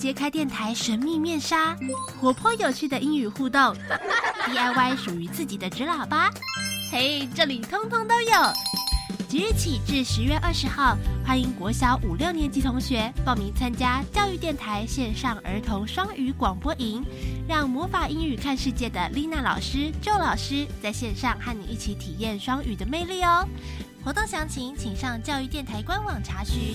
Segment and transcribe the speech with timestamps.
[0.00, 1.76] 揭开电台神秘面纱，
[2.18, 3.60] 活泼有趣的英语互动，
[4.48, 6.30] DIY 属于自己的纸喇叭，
[6.90, 8.30] 嘿，这里通通都有。
[9.28, 17.04] 即日起至十月二十号，欢迎国小五六年级同学报名参加教育电台线上儿童双语广播营，
[17.46, 23.46] 让魔法英语看世界的丽娜老师、周老师在线上和你一起体验双语的魅力哦。
[24.02, 26.74] 活动详情请上教育电台官网查询。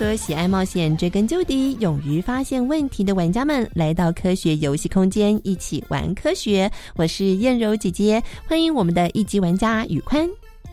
[0.00, 6.72] 所有喜爱冒险、追根究底、勇于发现问题的玩家们来到科学游戏空间，一起玩科学。
[6.96, 10.26] 我是燕柔姐姐，欢迎我们的一级玩家宇宽。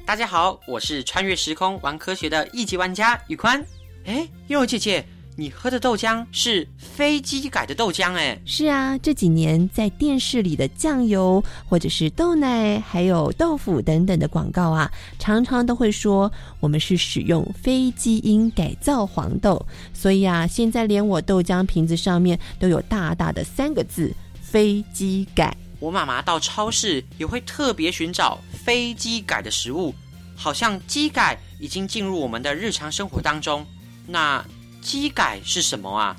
[0.05, 3.61] 大家好，我是穿越时空玩科学的一级玩家宇宽。
[4.05, 4.13] 哎，
[4.47, 5.05] 燕柔姐姐，
[5.39, 8.35] 你喝的豆浆是飞机改的豆浆哎。
[8.43, 24.11] 是啊，这几年在电视里的酱油或者是豆奶，还有豆腐等等的广告啊，常常都会说我们是使用非基因改造黄豆，所以啊，现在连我豆浆瓶子上面都有大大的三个字
[24.41, 25.55] “非基改”。
[25.79, 29.93] 我妈妈到超市也会特别寻找非机改的食物，
[30.35, 33.63] 好像机改已经进入我们的日常生活当中。
[34.07, 34.43] 那
[34.81, 36.15] 机改是什么啊？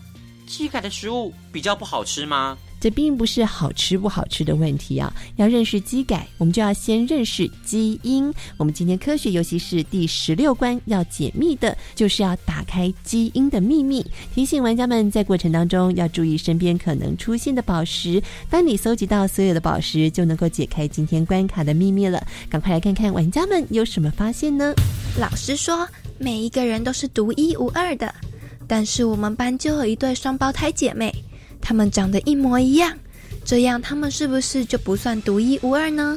[0.46, 2.56] 机改的食物比较不好吃吗？
[2.80, 5.12] 这并不是好吃不好吃的问题啊！
[5.34, 8.32] 要认识基改，我们就要先认识基因。
[8.56, 14.06] 我们今天科学游戏是第十六关要解密的，就是要打开基因的秘密。
[14.32, 18.22] 提醒玩家们在过程当中要注意身边可能出现的宝石。
[18.48, 22.24] 当你搜集到所有的宝石，就能够解开今天关卡的秘密了。
[22.48, 24.72] 赶快来看看玩家们有什么发现呢？
[25.18, 25.84] 老师说，
[26.16, 28.14] 每一个人都是独一无二的，
[28.68, 31.12] 但是我们班就有一对双胞胎姐妹。
[31.60, 32.96] 她们长得一模一样，
[33.44, 36.16] 这样她们是不是就不算独一无二呢？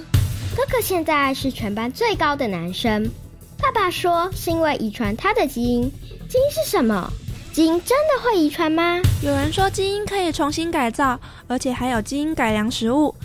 [0.56, 3.09] 哥哥现在是全班最高的男生，
[3.57, 5.81] 爸爸说是因为遗传他的基因。
[6.29, 7.12] 基因是什么？
[7.53, 9.01] 基因真的会遗传吗？
[9.23, 13.16] 有人说基因可以重新改造，而且还有基因改良食物。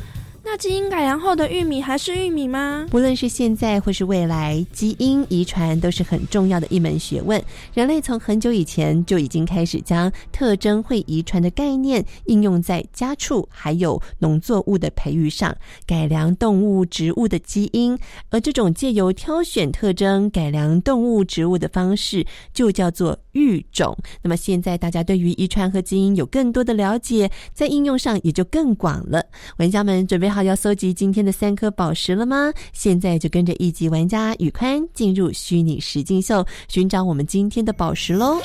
[0.48, 2.86] 那基因改良后的玉米还是玉米吗？
[2.88, 7.42] 不论是现在或是未来，基因遗传都是很重要的一门学问。
[7.74, 15.52] 人类从很久以前就已经开始将特征会遗传的概念应用在家畜还有农作物的培育上，
[15.84, 17.98] 改良动物、植物的基因。
[18.30, 22.24] 而这种借由挑选特征改良动物、植物的方式，
[22.54, 23.98] 就叫做育种。
[24.22, 29.26] 那么现在大家对于遗传和基因有更多的了解，在应用上也就更广了。
[29.56, 30.35] 玩家们准备好。
[30.36, 32.52] 好，要搜集今天的三颗宝石了吗？
[32.74, 38.38] 现在就跟着一级玩家宇宽进入虚拟实境秀，寻找我们今天的宝石喽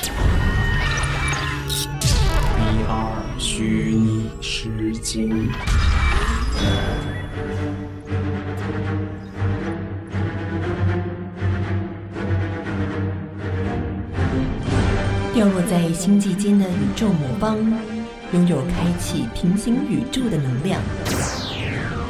[2.56, 4.70] ！VR 虚拟实
[5.02, 5.50] 境。
[15.34, 17.58] 掉落在星际间的宇宙魔方，
[18.32, 20.80] 拥有开启平行宇宙的能量，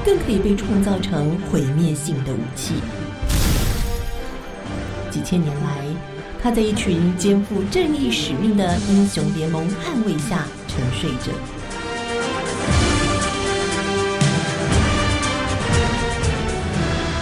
[0.04, 2.75] 更可以被创造成毁灭性的武器。
[5.10, 5.84] 几千年来，
[6.43, 11.32] 他在一群肩负正义使命的英雄联盟捍卫下沉睡着。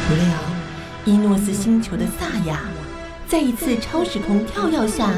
[0.08, 0.24] 不料，
[1.04, 2.62] 伊诺斯星球的萨亚，
[3.28, 5.12] 在一次超时空跳跃下，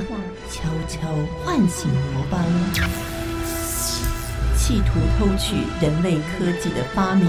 [0.50, 1.08] 悄悄
[1.44, 2.42] 唤醒魔方，
[4.64, 7.26] 企图偷取人类科技的发明。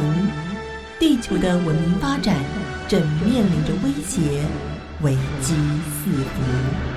[0.99, 2.37] 地球的文明发展
[2.87, 4.43] 正面临着威胁，
[5.01, 5.55] 危机
[5.89, 6.92] 四伏。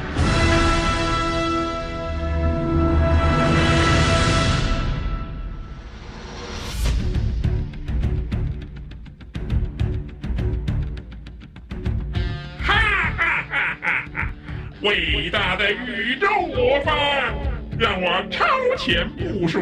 [18.77, 19.61] 前部署，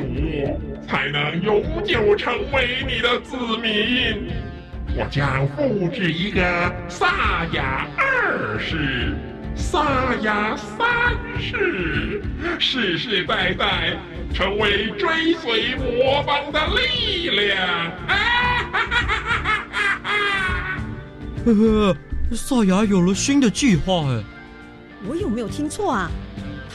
[0.86, 4.28] 才能永久成为你的子民。
[4.96, 6.42] 我将复制一个
[6.88, 9.14] 萨亚二世、
[9.56, 12.22] 萨亚三世，
[12.58, 13.96] 世世代代
[14.32, 17.66] 成为追随魔方的力量。
[18.06, 18.14] 啊
[18.72, 20.78] 哈哈哈哈哈哈！
[21.44, 21.96] 呵呵，
[22.32, 24.22] 萨亚有了新的计划哎。
[25.06, 26.10] 我有没有听错啊？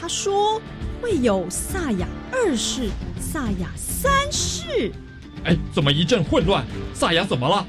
[0.00, 0.60] 他说
[1.02, 2.88] 会有萨亚二世、
[3.20, 4.90] 萨亚三世。
[5.44, 6.64] 哎，怎么一阵混乱？
[6.94, 7.66] 萨亚怎么了？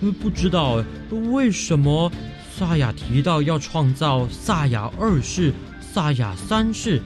[0.00, 0.84] 呃，不知道哎，
[1.30, 2.10] 为什么
[2.56, 7.02] 萨亚提到要创造萨亚二世、萨亚三世？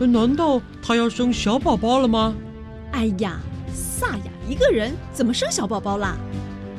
[0.00, 2.34] 难道他要生小宝宝了吗？
[2.90, 3.38] 哎呀，
[3.72, 6.16] 萨亚一个人怎么生小宝宝啦？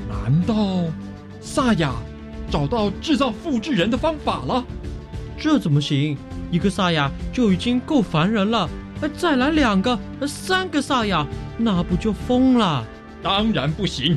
[0.10, 0.92] 难道
[1.40, 1.94] 萨亚
[2.52, 4.66] 找到制造复制人的方法了？
[5.40, 6.18] 这怎么行？
[6.54, 8.70] 一个萨亚就已经够烦人了，
[9.18, 9.98] 再来两个、
[10.28, 11.26] 三个萨亚，
[11.58, 12.86] 那不就疯了？
[13.24, 14.16] 当然不行。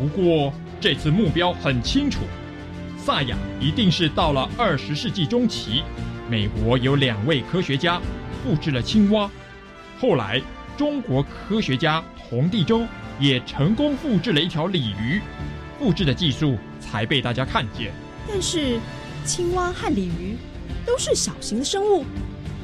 [0.00, 0.50] 不过
[0.80, 2.20] 这次目标很清楚，
[2.96, 5.82] 萨亚一定是到了二十世纪中期，
[6.30, 8.00] 美国有两位科学家
[8.42, 9.30] 复制了青蛙，
[10.00, 10.40] 后来
[10.78, 12.86] 中国科学家童第周
[13.20, 15.20] 也成功复制了一条鲤鱼，
[15.78, 17.92] 复制的技术才被大家看见。
[18.26, 18.78] 但是
[19.26, 20.38] 青蛙和鲤鱼。
[20.86, 22.04] 都是小型的生物，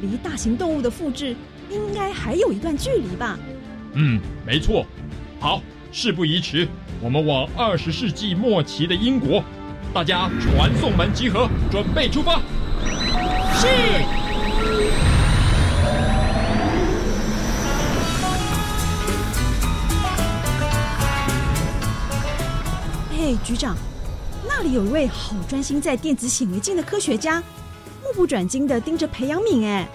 [0.01, 1.35] 离大型动物的复制
[1.69, 3.37] 应该还有一段距离吧？
[3.95, 4.87] 嗯，没错。
[5.41, 5.61] 好，
[5.91, 6.69] 事不宜迟，
[7.01, 9.43] 我们往二十世纪末期的英国，
[9.93, 12.41] 大家传送门集合，准备出发。
[13.59, 13.67] 是。
[23.11, 23.77] 嘿，局长，
[24.47, 27.43] 那里有一位好专心在电子显微镜的科学家。
[28.13, 29.89] 目不转睛的盯着培养皿，哎，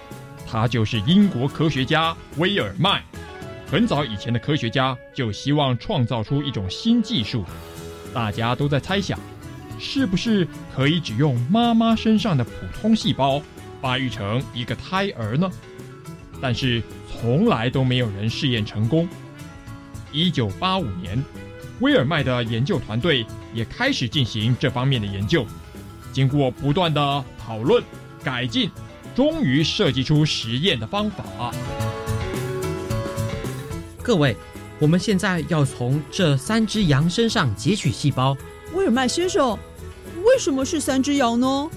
[0.50, 3.04] 他就是英国科学家威尔麦。
[3.69, 7.46] 很早以前的科学家就希望创造出一种新技术，
[8.16, 9.19] 大家都在猜想，
[9.78, 13.40] 是不是可以只用妈妈身上的普通细胞
[13.81, 15.48] 发育成一个胎儿呢？
[16.42, 19.08] 但是从来都没有人试验成功。
[20.12, 21.24] 一九八五年，
[21.81, 23.24] 威尔麦的研究团队
[23.54, 25.46] 也开始进行这方面的研究，
[26.12, 27.84] 经过不断的讨论。
[28.27, 28.69] 改进，
[29.15, 31.24] 终于设计出实验的方法。
[34.03, 34.36] 各位，
[34.79, 38.36] 我们现在要从这三只羊身上截取细胞。
[38.74, 39.57] 威尔麦先生，
[40.25, 41.69] 为什么是三只羊呢？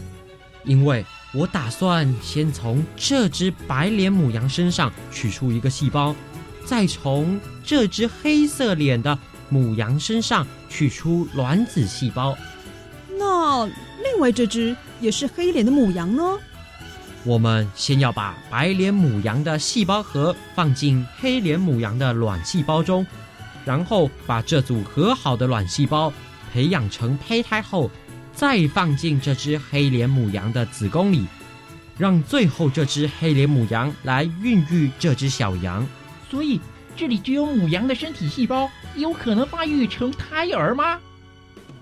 [0.65, 6.17] 因为我打算先从这只白脸母羊身上取出一个细胞，
[6.65, 9.17] 再从这只黑色脸的
[9.51, 12.37] 母羊身上取出卵子细胞。
[13.17, 14.77] 那另外这只？
[15.01, 16.23] 也是黑脸的母羊呢。
[17.25, 23.07] 我们先要把白脸母羊的细胞核放进黑脸母羊的卵细胞中，
[23.65, 26.13] 然后把这组合好的卵细胞
[26.53, 27.91] 培养成胚胎后，
[28.33, 31.27] 再放进这只黑脸母羊的子宫里，
[31.99, 35.87] 让最后这只黑脸母羊来孕育这只小羊。
[36.31, 36.59] 所以，
[36.97, 40.99] 这里只有母羊的身体细胞有可能发育成胎儿吗？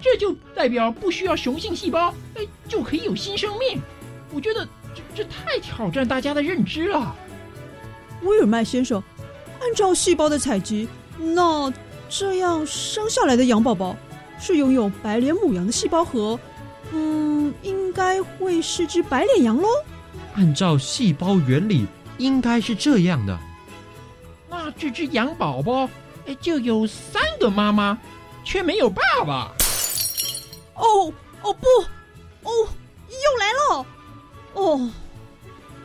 [0.01, 3.81] 这就代表不需要雄性细胞，哎，就可以有新生命。
[4.33, 7.15] 我觉得这这太挑战大家的认知了。
[8.23, 9.03] 威尔麦先生，
[9.61, 11.73] 按照细胞的采集，那
[12.09, 13.97] 这样生下来的羊宝宝
[14.39, 16.39] 是拥有白脸母羊的细胞核，
[16.93, 19.69] 嗯，应该会是只白脸羊喽。
[20.35, 21.87] 按照细胞原理，
[22.19, 23.37] 应该是这样的。
[24.49, 25.89] 那这只羊宝宝，
[26.27, 27.99] 哎，就有三个妈妈，
[28.45, 29.53] 却没有爸爸。
[30.79, 31.67] 哦哦不，
[32.49, 32.69] 哦
[33.09, 33.87] 又来了，
[34.55, 34.91] 哦，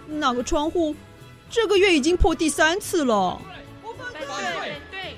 [0.07, 0.95] 那个窗户
[1.49, 3.41] 这个月已经破第三次了。
[3.81, 5.15] 我反对对，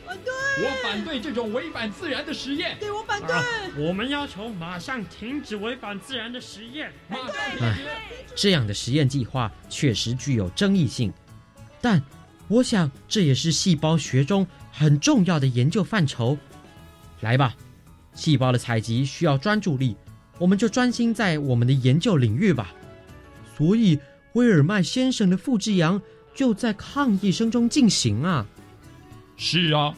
[0.64, 2.78] 我反对这种违反自然的实验。
[2.80, 3.36] 对我反对。
[3.78, 6.92] 我们要求马上停止违反自然的实验。
[7.08, 7.76] 马上，
[8.36, 11.14] 这样的实验计划确实具有争议性，
[11.82, 12.02] 但
[12.48, 16.38] 我想这也是细胞学中很重要的研究范畴。
[17.22, 17.56] 来吧，
[18.16, 19.96] 细胞的采集需要专注力，
[20.40, 22.74] 我们就专心在我们的研究领域吧。
[23.56, 24.00] 所以，
[24.34, 26.02] 威尔曼先生的复制羊
[26.34, 28.48] 就在抗议声中进行啊。
[29.38, 29.94] 是啊。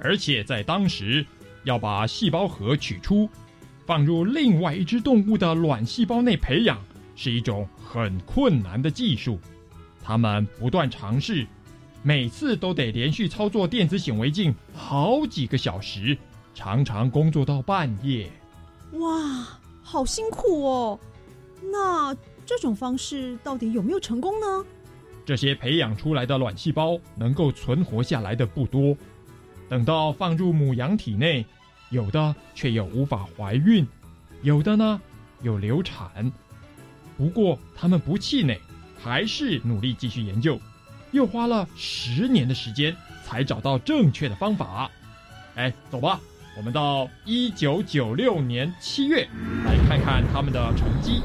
[0.00, 1.26] 而且在当时，
[1.64, 3.28] 要把细胞核取出，
[3.84, 6.80] 放入另外一只动物的卵细胞内培养，
[7.16, 9.40] 是一种很困难的技术。
[10.00, 11.44] 他们不断尝试，
[12.02, 16.16] 每次都得连续操作电子显微镜好几个小时，
[16.58, 18.28] 常常工作到半夜。
[18.94, 19.46] 哇，
[19.80, 20.98] 好辛苦哦！
[21.62, 22.12] 那
[22.44, 24.66] 这种方式到底有没有成功呢？
[25.24, 28.96] 这些培养出来的卵细胞能够存活下来的不多。
[29.68, 31.46] 等到放入母羊体内，
[31.90, 33.86] 有的却又无法怀孕，
[34.42, 35.00] 有的呢
[35.42, 36.32] 有流产。
[37.16, 38.60] 不过他们不气馁，
[38.98, 40.58] 还是努力继续研究，
[41.12, 44.90] 又花了十年的时间才找到正确的方法。
[45.54, 46.20] 哎，走吧，
[46.58, 49.28] 我们到一九九六年七月
[49.64, 51.22] 来看看他们的成绩。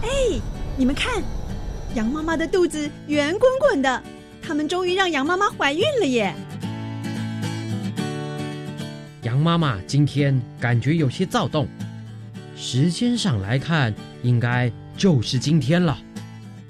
[0.00, 0.08] 哎
[0.78, 1.22] 你们看，
[1.94, 4.02] 羊妈妈的肚子圆滚滚的，
[4.40, 6.34] 他们终于让羊妈妈怀孕了耶！
[9.24, 11.68] 羊妈妈今天感觉有些躁动，
[12.60, 15.98] 时间上来看，应该就是今天了。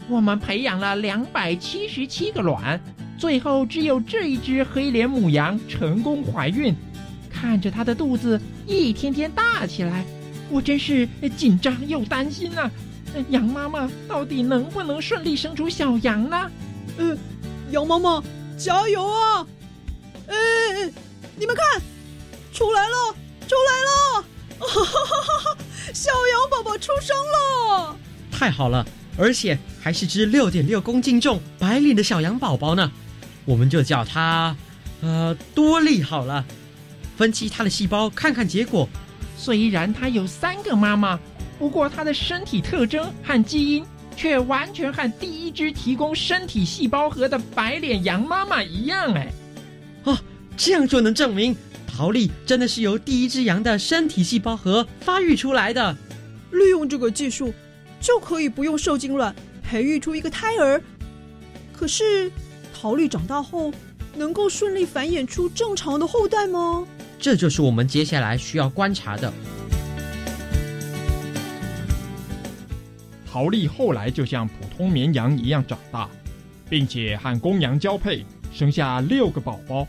[0.08, 2.80] 我们培养了两百七十七个卵，
[3.18, 6.72] 最后只有这一只黑脸母羊成功怀孕。
[7.28, 10.04] 看着它的肚子一天天大起来，
[10.48, 12.70] 我真是紧张又担心啊！
[13.30, 16.50] 羊妈妈到底能不能顺利生出小羊呢？
[16.98, 17.18] 嗯，
[17.72, 18.22] 羊妈妈
[18.56, 19.44] 加油啊！
[20.28, 20.36] 哎，
[21.34, 21.82] 你们看，
[22.52, 22.94] 出来了，
[23.48, 24.24] 出来了！
[25.92, 27.96] 小羊宝宝出生了！
[28.30, 28.86] 太好了，
[29.16, 32.90] 而且还是只六点六公斤重、白脸的小羊宝宝呢。
[33.44, 34.54] 我们就叫它，
[35.00, 36.44] 呃，多利好了。
[37.16, 38.88] 分析它的细胞，看看结果。
[39.36, 41.18] 虽然它有三个妈妈。
[41.58, 43.84] 不过，它的身体特征和基因
[44.16, 49.30] 却完全和第一只提供身体细胞核的白脸羊妈妈一样，哎，
[50.04, 50.18] 哦，
[50.56, 51.54] 这样就能证明
[52.00, 55.94] 陶丽真的是由第一只羊的身体细胞核发育出来的。
[56.50, 57.52] 利用这个技术，
[58.00, 60.80] 就可以不用受精卵培育出一个胎儿。
[61.74, 62.32] 可是，
[62.72, 63.70] 陶丽长大后
[64.16, 66.86] 能够顺利繁衍出正常的后代吗？
[67.18, 69.30] 这就是我们接下来需要观察的。
[73.30, 76.08] 陶丽后来就像普通绵羊一样长大，
[76.66, 79.86] 并且和公羊交配，生下六个宝宝。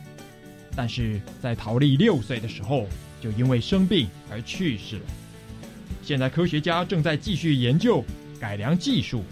[0.76, 2.88] 但是在陶丽六岁的时候，
[3.22, 5.02] 就因为生病而去世了。
[6.02, 8.04] 现在科学家正在继续研究
[8.40, 9.24] 改良技术，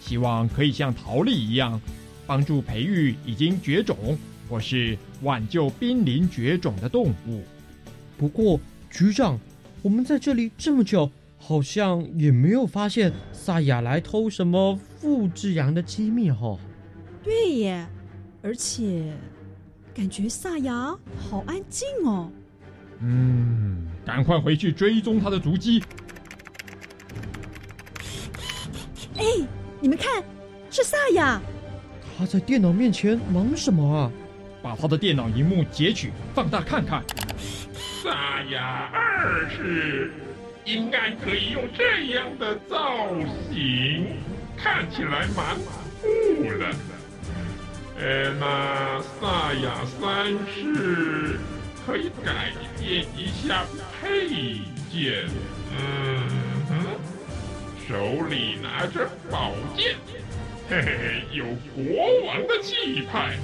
[0.00, 1.80] 希望可以像陶丽一样，
[2.26, 7.42] 帮助培育已经绝种或是挽救濒临绝种的动物。
[8.18, 8.60] 不过，
[8.90, 9.38] 局长，
[9.82, 11.10] 我们在这里这么久。
[11.38, 16.58] 好像也没有发现萨亚来偷什么复制羊的机密哈。
[17.22, 17.86] 对耶，
[18.42, 19.12] 而且
[19.96, 22.30] 感觉萨雅好安静哦。
[23.00, 25.82] 嗯，赶快回去追踪他的足迹。
[29.16, 29.24] 哎，
[29.80, 30.22] 你们看，
[30.70, 31.40] 是萨雅。
[32.18, 34.12] 他在电脑面前忙什么啊？
[34.62, 37.02] 把他的电脑荧幕截取放大看看。
[38.02, 40.12] 萨雅二世。
[40.66, 43.08] 应该可以用这样的造
[43.50, 44.08] 型，
[44.56, 45.56] 看起来蛮
[46.02, 46.74] 酷的。
[47.98, 51.38] 呃，那萨亚三世
[51.86, 53.64] 可以改变一下
[54.00, 54.28] 配
[54.90, 55.24] 件。
[55.72, 56.28] 嗯
[56.68, 56.74] 哼，
[57.88, 59.96] 手里拿着宝剑，
[60.68, 63.36] 嘿嘿，有国王的气派。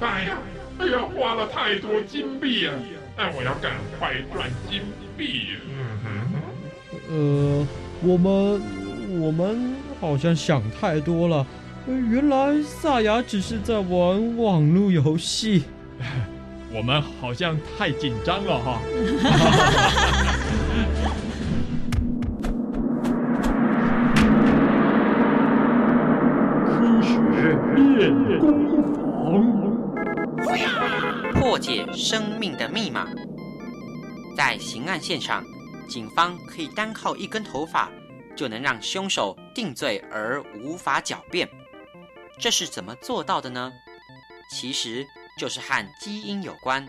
[0.00, 0.38] 哎呀，
[0.78, 2.74] 哎呀，花了太多金币啊！
[3.16, 4.82] 哎，我要赶快赚金
[5.16, 5.56] 币。
[5.68, 6.06] 嗯哼。
[7.10, 7.66] 呃，
[8.02, 8.60] 我们
[9.20, 11.46] 我们好像想太多了。
[11.86, 15.64] 原来萨雅只是在玩网络游戏，
[16.72, 18.80] 我们好像太紧张了哈。
[26.66, 27.14] 科学
[27.76, 29.42] 练功房，
[31.34, 33.06] 破破解生命的密码。
[34.34, 35.44] 在刑案现场，
[35.86, 37.90] 警方可以单靠一根头发
[38.34, 41.46] 就能让凶手定罪而无法狡辩。
[42.38, 43.72] 这是怎么做到的呢？
[44.50, 45.06] 其实
[45.38, 46.86] 就是和基因有关。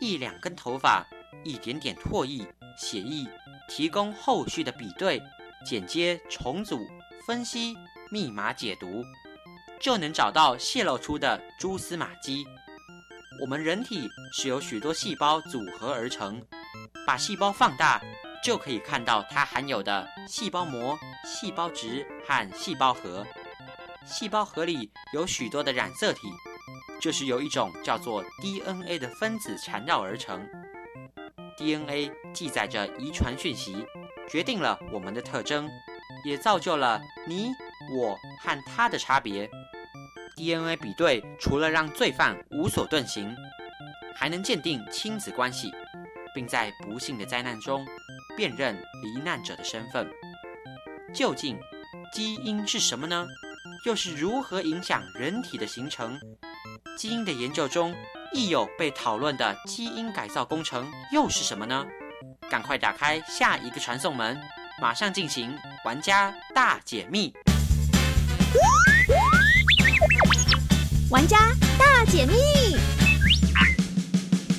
[0.00, 1.06] 一两根头发，
[1.42, 2.46] 一点点唾液、
[2.78, 3.26] 血液，
[3.68, 5.20] 提供后续的比对、
[5.66, 6.86] 剪接、重组、
[7.26, 7.74] 分析、
[8.10, 9.02] 密码解读，
[9.80, 12.46] 就能找到泄露出的蛛丝马迹。
[13.40, 16.40] 我们人体是由许多细胞组合而成，
[17.06, 18.00] 把细胞放大，
[18.44, 23.26] 就可以看到它含有的细胞膜、细胞质和细胞核。
[24.06, 26.28] 细胞核里有许多的染色体，
[27.00, 30.46] 这是由一种叫做 DNA 的分子缠绕而成。
[31.56, 33.86] DNA 记载着遗传讯息，
[34.28, 35.68] 决定了我们的特征，
[36.24, 37.50] 也造就了你、
[37.96, 39.48] 我和他的差别。
[40.36, 43.34] DNA 比对除了让罪犯无所遁形，
[44.16, 45.72] 还能鉴定亲子关系，
[46.34, 47.86] 并在不幸的灾难中
[48.36, 50.10] 辨认罹难者的身份。
[51.14, 51.56] 究竟
[52.12, 53.24] 基因是什么呢？
[53.84, 56.18] 又是如何影响人体的形成？
[56.96, 57.94] 基因的研究中
[58.32, 61.84] 亦有被讨论的基因改造工程又是什么呢？
[62.48, 64.40] 赶快打开下一个传送门，
[64.80, 67.30] 马上进行玩家大解密！
[71.10, 72.34] 玩家大解密，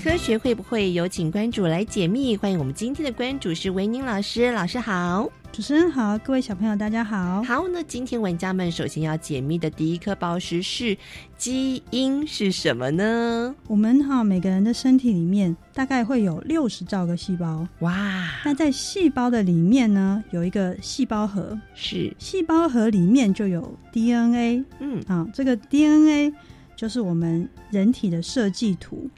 [0.04, 2.38] 科学会不会有请关主来解密？
[2.38, 5.28] 欢迎我们今天的关主是维宁老师，老师好。
[5.56, 7.42] 主持人好，各位小朋友大家好。
[7.44, 10.98] 好，那今天玩家们首先要解密的第一颗宝石是
[11.38, 13.56] 基因是什么呢？
[13.66, 18.30] 我们哈每个人的身体里面大概会有六十兆个细胞，哇！
[18.44, 26.34] 那在细胞的里面呢，有一个细胞核，是细胞核里面就有 DNA，嗯啊，这个 DNA
[26.76, 29.10] 就是我们人体的设计图，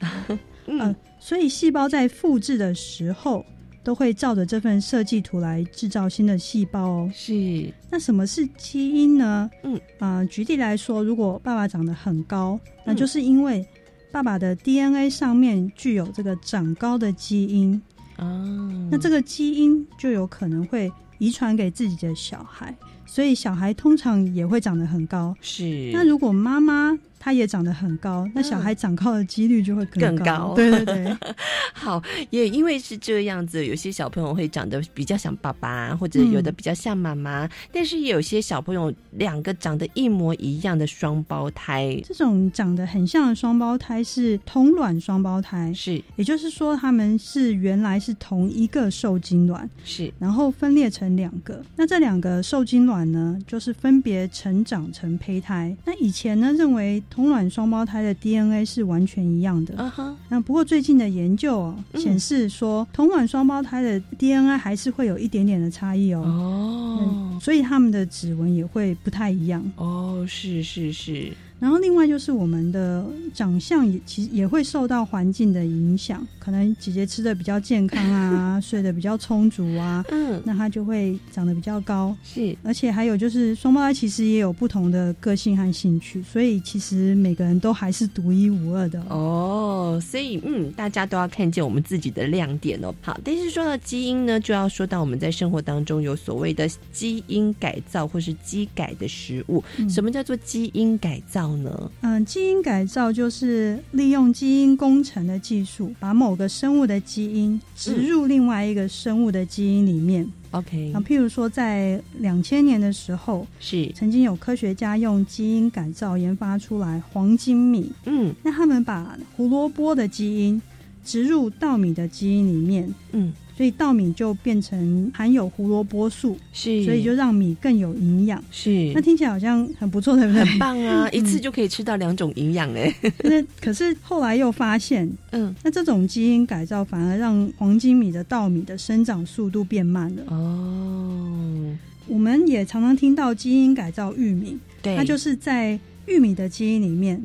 [0.66, 3.44] 嗯、 所以细胞在复制的时候。
[3.82, 7.10] 都会照着这份设计图来制造新的细胞哦。
[7.14, 9.50] 是，那什么是基因呢？
[9.62, 13.66] 嗯啊、举例来说，如果爸爸长得很高，嗯那就是因为
[14.10, 17.80] 爸爸的 DNA 上面具有这个长高的基因
[18.16, 18.88] 哦。
[18.90, 25.34] 那这个基因就有可能会遗传给自己的小孩，所以小孩通常也会长得很高。
[25.40, 30.24] 是，那如果妈妈她也长得很高，那小孩长高的几率就会更高。
[30.24, 30.54] 高。
[30.54, 31.16] 对 对对。
[31.72, 42.00] 好，也因为是这样子，有些小朋友会长得比较像爸爸，或者有的比较像妈妈，但是也有些小朋友两个长得一模一样的双胞胎。
[42.04, 51.62] 这种长得很像的双胞胎是同卵双胞胎，是，也就是说他们是原来是同一个受精卵，是，然后分裂成两个。
[51.76, 55.76] 那这两个受精卵呢，就是分别成长成胚胎。
[55.84, 66.22] 那以前呢，认为同卵双胞胎的 DNA 是完全一样的，啊哈，那不过最近的研究哦，嗯显示说同卵双胞胎的 DNA 还是会有一点点的差异哦。
[66.22, 69.64] 哦，所以他们的指纹也会不太一样。
[69.76, 71.32] 哦，是是是。
[71.60, 82.16] 然后另外就是我们的长相也其实也会受到环境的影响，可能姐姐吃的比较健康啊， 睡得比较充足啊，嗯，那她就会长得比较高。
[82.22, 90.00] 是，而且还有就是双胞胎其实也有不同的个性和兴趣，所以其实每个人都还是独一无二的哦。
[90.04, 92.94] 所以嗯，大家都要看见我们自己的亮点哦。
[93.02, 99.62] 好，但是说到基因呢，就要说到我们在生活当中有所谓的基因改造或是基改的食物。
[99.78, 101.90] 嗯什么叫做基因改造呢？
[102.02, 110.30] 嗯，基因改造就是利用基因工程的技术，把某个生物的基因植入另外一个生物的基因里面。
[110.52, 117.92] OK，啊，譬如说在两千年的时候，是曾经有科学家用基因改造研发出来黄金米。
[118.06, 120.60] 嗯，那他们把胡萝卜的基因
[121.04, 122.94] 植入稻米的基因里面。
[123.12, 123.32] 嗯。
[123.58, 128.40] 所以稻米就变成含有胡萝卜素，是，所以就让米更有营养。
[128.52, 130.44] 是，那听起来好像很不错，对不对？
[130.44, 132.94] 很棒啊，一次就可以吃到两种营养哎。
[133.24, 140.22] 那可是后来又发现，嗯，那这种基因改造反而让黄金米的稻米的生长速度变慢了。
[140.28, 147.20] 哦，我们也常常听到基因改造玉米，对，它就是在玉米的基因里面，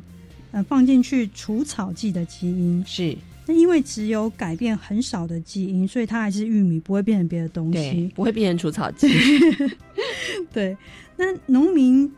[0.50, 3.16] 呃，放进去除草剂的基因是。
[3.46, 9.08] 那因为只有改变很少的基因，所以它还是玉米，不会变成别的东西，不会变成除草剂。
[10.52, 10.78] 对，
[11.18, 12.12] 那农民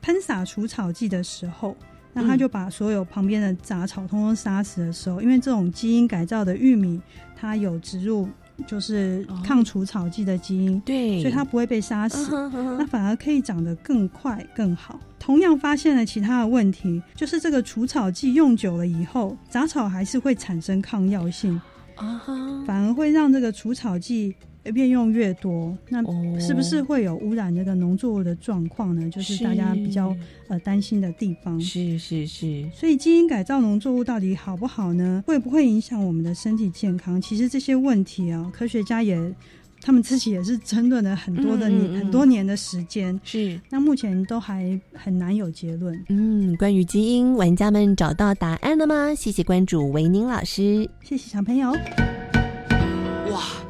[0.00, 1.76] 喷洒除草剂的时候，
[2.12, 7.00] 那他就把所有旁边的杂草通通杀死的时候，因为这种基因改造的玉米，
[7.36, 8.28] 它有植入
[8.66, 12.32] 就是抗除草剂的基因，对，所以它不会被杀死，
[12.78, 14.98] 那反而可以长得更快更好。
[15.18, 21.60] 同样发现了其他的问题，就是这个除草剂用久了以后，杂草还是会产生抗药性，
[21.96, 22.20] 啊
[22.66, 25.76] 反而会让这个除草剂越用越多。
[25.88, 26.02] 那
[26.40, 29.08] 是不是会有污染这个农作物的状况呢？
[29.10, 30.14] 就是大家比较
[30.48, 31.60] 呃担心的地方。
[31.60, 35.22] 是是是，所以基因改造农作物到底好不好呢？
[35.26, 37.20] 会不会影响我们的身体健康？
[37.20, 39.34] 其实这些问题啊，科学家也。
[39.82, 45.98] 他们自己也是争论了很多的年、很多年的时间，是那目前都还很难有结论。
[46.10, 49.14] 嗯，关于基因，玩家们找到答案了吗？
[49.14, 51.72] 谢谢关注维宁老师，谢谢小朋友。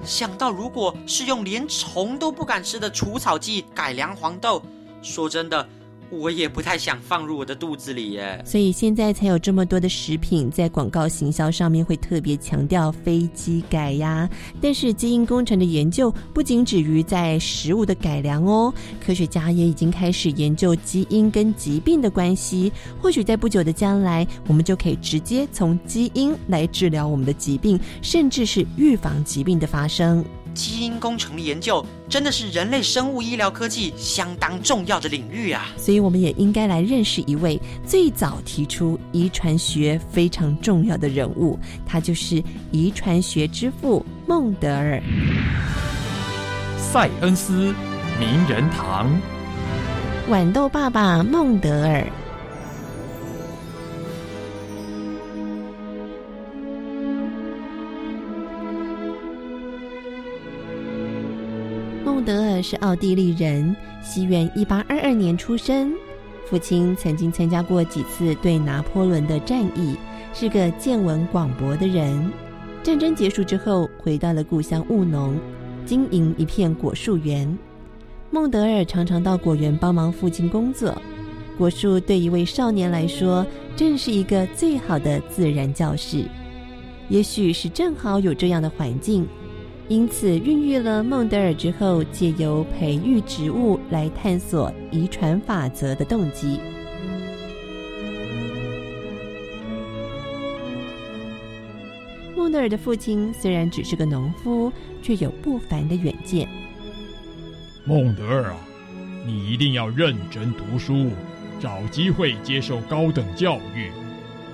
[0.04, 4.62] 想到如果是用连虫都不敢吃的除草剂改良黄豆，
[5.02, 5.68] 说真的。
[6.10, 14.28] 我也不太想放入我的肚子里耶，所以现在才有这么多的食品在广告行销上面会特别强调非机改呀。
[14.60, 22.72] 但是基因工程的研究不仅止于在食物的改良哦，科学家也已经开始研究基因跟疾病的关系。
[23.00, 30.24] 或许在不久的将来，我们就可以直接从基因来治疗我们的疾病，甚至是预防疾病的发生。
[30.54, 35.68] 基因工程的研究真的是人类生物医疗科技相当重要的领域啊！
[35.76, 45.02] 所以我们也应该来认识一位最早提出遗传学非常重要的人物，他就是遗传学之父孟德尔。
[46.78, 47.72] 塞恩斯
[48.18, 49.08] 名人堂，
[50.28, 52.04] 豌豆爸爸孟德尔。
[62.20, 65.90] 孟德尔是奥地利人，西元一八二二年出生。
[66.44, 69.96] 父亲曾经参加过几次对拿破仑的战役，
[70.34, 72.30] 是个见闻广博的人。
[72.82, 75.34] 战争结束之后，回到了故乡务农，
[75.86, 77.58] 经营一片果树园。
[78.30, 80.94] 孟德尔常常到果园帮忙父亲工作。
[81.56, 86.26] 果树对一位少年来说，正是一个最好的自然教室。
[87.08, 89.26] 也许是正好有这样的环境。
[89.90, 96.60] 因此，孕育了孟德尔之后借由培育植物来探索遗传法则的动机。
[102.36, 104.72] 孟德尔的父亲虽然只是个农夫，
[105.02, 106.48] 却有不凡的远见。
[107.84, 108.56] 孟德尔啊，
[109.26, 111.10] 你一定要认真读书，
[111.58, 113.90] 找机会接受高等教育。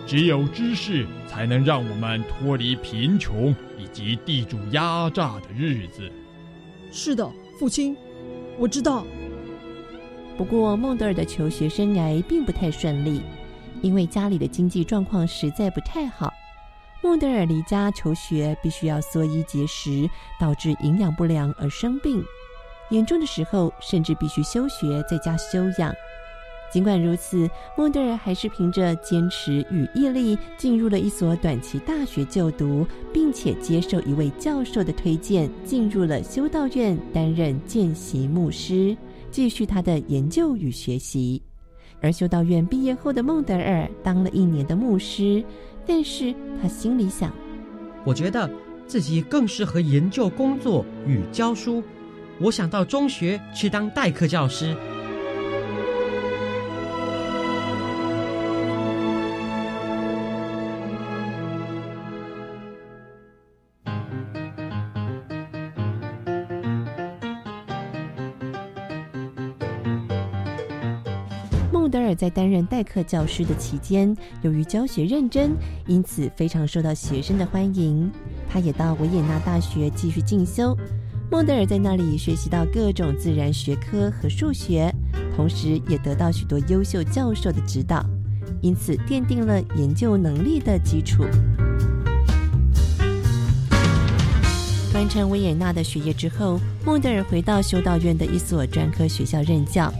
[0.07, 3.55] 只有知识，才能让我们脱离贫穷
[3.87, 6.11] 以及地主压榨的日子。
[6.91, 7.97] 是的，父亲，
[8.59, 9.07] 我知道。
[10.37, 13.23] 不过，孟德尔的求学生涯并不太顺利，
[13.83, 16.33] 因为家里的经济状况实在不太好。
[17.03, 22.23] 孟德尔离家求学，必须要缩衣节食，导致营养不良而生病，
[22.91, 25.95] 严重的时候甚至必须休学在家休养。
[26.77, 38.95] 尽管如此，孟德尔还是凭着坚持与毅力，进入了一所短期大学就读，并且接受一位教授的推荐，进入了修道院担任见习牧师，
[39.31, 41.41] 继续他的研究与学习。
[42.03, 45.43] 而修道院毕业后的孟德尔当了一年的牧师，
[45.87, 47.33] 但是他心里想：
[48.05, 48.51] 我觉得
[48.87, 51.83] 自己更适合研究工作与教书，
[52.39, 54.77] 我想到中学去当代课教师。
[72.17, 75.51] 在担任代课教师的期间，由于教学认真，
[75.87, 78.11] 因此非常受到学生的欢迎。
[78.49, 80.77] 他也到维也纳大学继续进修。
[81.31, 84.93] 孟德尔在那里学习到各种自然学科和数学，
[85.37, 88.05] 同时也得到许多优秀教授的指导，
[88.63, 91.25] 因此奠定了研究能力的基础。
[94.95, 99.93] 完成维也纳的学业之后，孟德尔回到修道院的一所专科学校任教。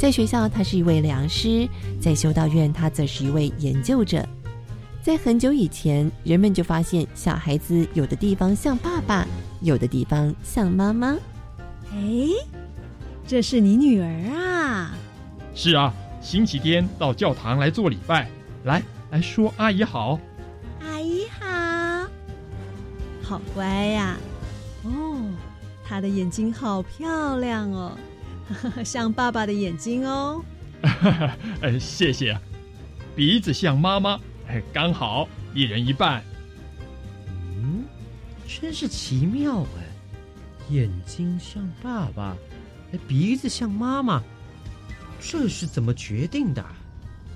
[0.00, 1.68] 在学校，他是一位良师；
[2.00, 4.26] 在修道院，他则是一位研究者。
[5.02, 9.26] 在很久以前，人们就发现小孩子有的地方像爸爸，
[9.60, 11.18] 有的地方像妈妈。
[11.92, 12.28] 哎，
[13.26, 14.94] 这是你女儿啊？
[15.54, 18.26] 是啊，星期天到教堂来做礼拜。
[18.64, 20.18] 来，来说阿姨好。
[20.80, 22.08] 阿姨好，
[23.20, 24.16] 好乖呀。
[24.82, 25.20] 哦，
[25.84, 27.92] 她的眼睛好漂亮哦。
[28.84, 30.42] 像爸爸的眼睛哦，
[31.60, 32.38] 呃， 谢谢。
[33.16, 36.22] 鼻子像妈妈，哎，刚好一人一半。
[37.56, 37.84] 嗯，
[38.46, 39.90] 真是奇妙哎！
[40.70, 42.36] 眼睛像爸爸，
[43.08, 44.22] 鼻子像妈妈，
[45.20, 46.64] 这是怎么决定的？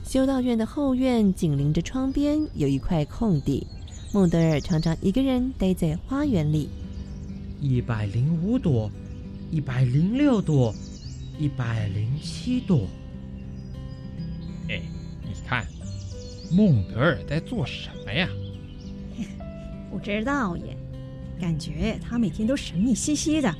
[0.04, 3.66] 修道院的后院紧邻着窗边，有一块空地。
[4.12, 6.68] 孟德尔常常一个人待在花园里。
[7.60, 8.90] 一百零五朵，
[9.50, 10.72] 一百零六朵，
[11.38, 12.86] 一百零七朵。
[14.68, 14.80] 哎，
[15.22, 15.66] 你看，
[16.50, 18.28] 孟德尔在做什么呀？
[19.90, 20.76] 不知道耶，
[21.40, 23.54] 感觉他每天都神秘兮兮的。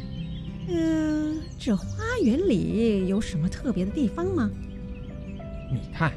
[0.69, 1.87] 嗯，这花
[2.23, 4.51] 园里有什么特别的地方吗？
[5.71, 6.13] 你看。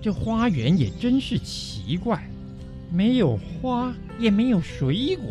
[0.00, 2.28] 这花园也真是奇怪，
[2.90, 5.26] 没有花，也没有水果。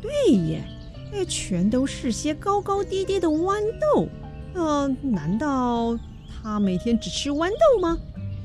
[0.00, 0.62] 对耶，
[1.10, 4.08] 那全都是些高高低低的豌豆。
[4.54, 5.98] 呃，难道
[6.42, 7.98] 他每天只吃豌豆吗？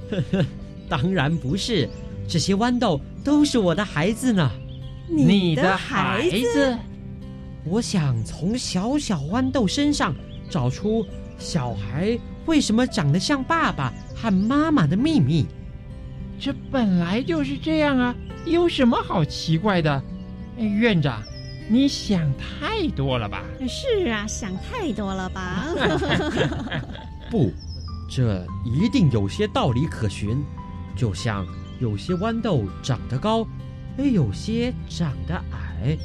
[0.10, 0.46] 呵呵，
[0.88, 1.90] 当然不是，
[2.28, 4.52] 这些豌豆都是我的孩子呢。
[5.08, 6.78] 你的孩子？
[7.66, 10.16] 我想从小小豌豆身上
[10.50, 11.06] 找出
[11.38, 13.94] 小孩为什么长得像爸爸。
[14.18, 15.46] 和妈妈的秘密，
[16.40, 18.16] 这本来就是这样啊，
[18.46, 20.02] 有什么好奇怪的？
[20.58, 21.22] 院长，
[21.68, 23.44] 你想太多了吧？
[23.68, 25.66] 是啊，想太多了吧？
[27.30, 27.52] 不，
[28.10, 30.44] 这一定有些道理可循。
[30.96, 31.46] 就像
[31.80, 33.46] 有些豌豆长得高，
[33.98, 35.98] 而有些长得矮，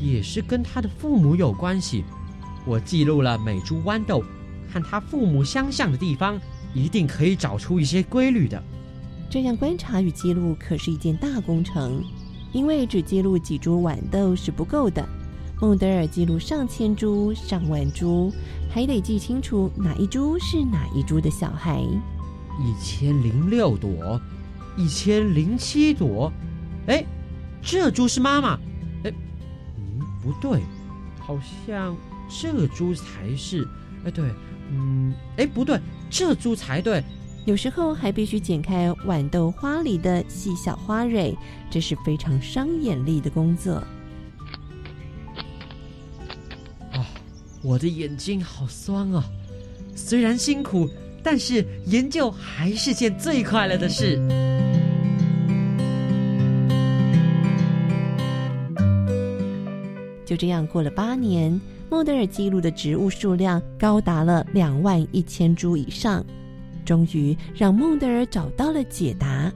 [0.00, 2.04] 也是跟他的父母有关系。
[2.66, 4.24] 我记录了每株豌豆
[4.72, 6.40] 和他父母相像的地方。
[6.72, 8.62] 一定可以找出一些规律的。
[9.28, 12.00] 这样观察与记录可是一件大工程，
[12.52, 15.06] 因为只记录几株豌豆是不够的。
[15.60, 18.32] 孟德尔记录上千株、上万株，
[18.70, 21.82] 还得记清楚哪一株是哪一株的小孩。
[22.58, 24.20] 一千零六朵，
[24.76, 26.32] 一千零七朵。
[26.86, 27.04] 哎，
[27.60, 28.58] 这株是妈妈。
[29.04, 29.12] 哎，
[29.76, 30.60] 嗯，不对，
[31.18, 31.94] 好像
[32.28, 33.68] 这株才是。
[34.04, 34.24] 哎，对。
[34.72, 37.04] 嗯，哎，不对，这株才对。
[37.46, 41.34] 有时候还必须剪开豌豆花里的细小花蕊，
[41.70, 43.82] 这是非常伤眼力的工作。
[46.92, 47.06] 啊，
[47.62, 49.24] 我的眼睛好酸啊！
[49.96, 50.88] 虽然辛苦，
[51.22, 54.20] 但是研究还是件最快乐的事。
[60.26, 61.60] 就这样过了八年。
[61.90, 66.24] 莫德尔记录的植物数量高达了两万一千株以上，
[66.80, 69.52] 终于让孟德尔找到了解答。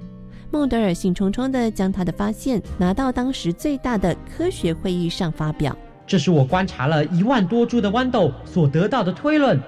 [0.51, 5.77] 孟德尔兴冲冲地将他的发现拿到当时最大的科学会议上发表。
[6.07, 9.59] 这是我观察了一万多株的豌豆所得到的推论。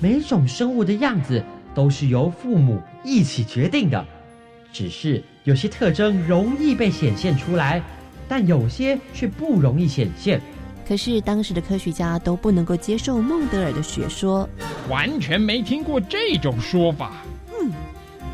[0.00, 1.42] 每种生物的样子
[1.74, 4.04] 都是由父母一起决定的，
[4.72, 7.82] 只是有些特征容易被显现出来，
[8.28, 10.40] 但有些却不容易显现。
[10.90, 14.48] 可是当时的科学家都不能够接受孟德尔的学说，
[14.88, 17.22] 完全没听过这种说法。
[17.46, 17.70] 嗯，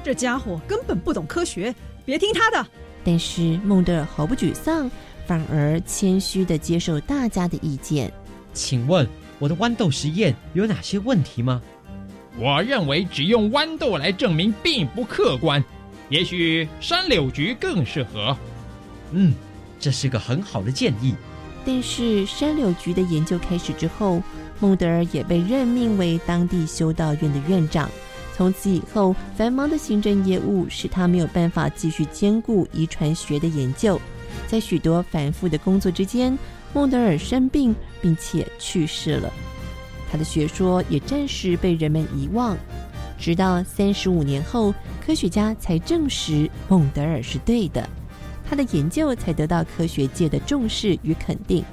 [0.03, 1.75] 这家伙根本不懂科学，
[2.07, 2.67] 别听他的。
[3.05, 4.91] 但是孟德尔毫不沮丧，
[5.27, 8.11] 反而谦虚的接受大家的意见。
[8.55, 9.07] 请问
[9.39, 11.61] 我的豌豆实验有哪些问题吗？
[12.39, 15.63] 我认为只用豌豆来证明并不客观，
[16.09, 18.35] 也许山柳菊更适合。
[19.11, 19.35] 嗯，
[19.79, 21.15] 这是个很好的建议。
[21.67, 24.23] 但是山柳菊的研究开始之后，
[24.61, 27.91] 孟德尔也被任命为当地修道院的院长。
[28.37, 34.01] 从此以后，繁忙的行政业务使他没有办法继续兼顾遗传学的研究。
[34.47, 36.39] 在许多繁复的工作之间，
[36.73, 39.33] 孟德尔生病并且去世了，
[40.11, 42.57] 他的学说也暂时被人们遗忘。
[43.19, 44.73] 直到三十五年后，
[45.05, 47.89] 科学家才证实孟德尔是对的。
[48.49, 51.65] 他的研究才得到科学界的重视与肯定。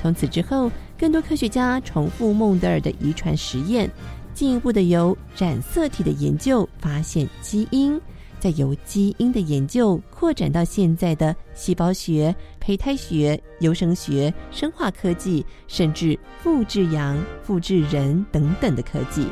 [0.00, 3.90] 从此之后，更多科学家重复孟德尔的遗传实验，
[4.32, 8.00] 进一步的由染色体的研究发现基因，
[8.38, 19.26] 再由基因的研究扩展到现在的细胞学、胚胎学、优生学、生化科技，甚至复制羊、复制人等等的科技。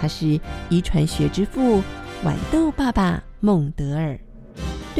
[0.00, 1.82] 他是遗传学之父，
[2.24, 4.18] 豌豆爸爸孟德尔。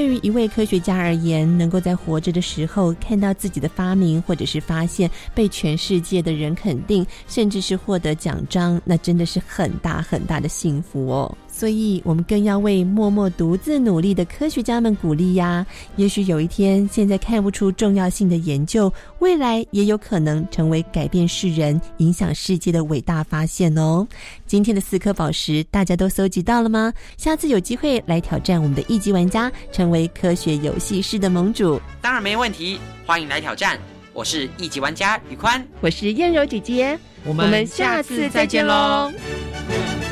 [0.00, 11.36] 对于一位科学家而言，能够在活着的时候看到自己的发明或者是发现被全世界的人肯定，甚至是获得奖章，那真的是很大很大的幸福哦。
[11.60, 15.66] 所以我们更要为默默独自努力的科学家们鼓励呀！
[15.96, 24.08] 也许有一天，现在看不出重要性的研究，未来也有可能成为改变世人、影响世界的伟大发现哦。
[24.46, 26.94] 今天的四颗宝石，大家都搜集到了吗？
[27.18, 31.78] 下次有机会来挑战我们的一级玩家，成为科学游戏室的盟主。
[32.00, 33.78] 当然没问题，欢迎来挑战。
[34.14, 38.72] 我是一级玩家宇宽，我是燕柔姐姐，我们下次再见喽。
[38.72, 40.09] 喽。